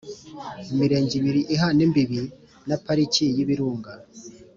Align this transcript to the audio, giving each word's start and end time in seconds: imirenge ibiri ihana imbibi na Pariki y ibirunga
imirenge 0.71 1.11
ibiri 1.19 1.41
ihana 1.53 1.81
imbibi 1.85 2.21
na 2.67 2.75
Pariki 2.85 3.25
y 3.35 3.39
ibirunga 3.43 3.91